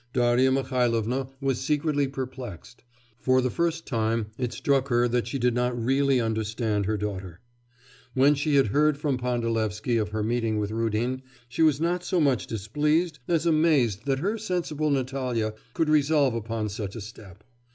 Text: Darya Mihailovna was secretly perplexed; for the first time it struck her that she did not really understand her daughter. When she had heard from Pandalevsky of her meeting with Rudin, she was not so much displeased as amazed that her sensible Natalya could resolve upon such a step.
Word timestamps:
Darya 0.13 0.51
Mihailovna 0.51 1.27
was 1.39 1.61
secretly 1.61 2.07
perplexed; 2.07 2.83
for 3.19 3.39
the 3.39 3.51
first 3.51 3.85
time 3.85 4.31
it 4.35 4.51
struck 4.51 4.87
her 4.87 5.07
that 5.07 5.27
she 5.27 5.37
did 5.37 5.53
not 5.53 5.79
really 5.79 6.19
understand 6.19 6.87
her 6.87 6.97
daughter. 6.97 7.39
When 8.15 8.33
she 8.33 8.55
had 8.55 8.65
heard 8.69 8.97
from 8.97 9.19
Pandalevsky 9.19 9.97
of 10.01 10.09
her 10.09 10.23
meeting 10.23 10.57
with 10.57 10.71
Rudin, 10.71 11.21
she 11.47 11.61
was 11.61 11.79
not 11.79 12.03
so 12.03 12.19
much 12.19 12.47
displeased 12.47 13.19
as 13.27 13.45
amazed 13.45 14.07
that 14.07 14.17
her 14.17 14.39
sensible 14.39 14.89
Natalya 14.89 15.53
could 15.75 15.87
resolve 15.87 16.33
upon 16.33 16.69
such 16.69 16.95
a 16.95 16.99
step. 17.01 17.43